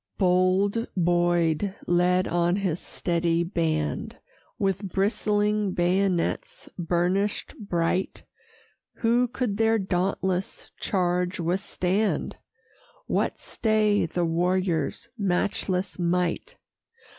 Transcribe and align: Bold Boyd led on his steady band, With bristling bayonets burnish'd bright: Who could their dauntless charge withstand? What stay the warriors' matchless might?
Bold 0.17 0.87
Boyd 0.97 1.75
led 1.85 2.27
on 2.27 2.55
his 2.55 2.79
steady 2.79 3.43
band, 3.43 4.17
With 4.57 4.91
bristling 4.91 5.73
bayonets 5.75 6.67
burnish'd 6.79 7.53
bright: 7.69 8.23
Who 9.01 9.27
could 9.27 9.57
their 9.57 9.77
dauntless 9.77 10.71
charge 10.79 11.39
withstand? 11.39 12.35
What 13.05 13.37
stay 13.39 14.07
the 14.07 14.25
warriors' 14.25 15.07
matchless 15.19 15.99
might? 15.99 16.55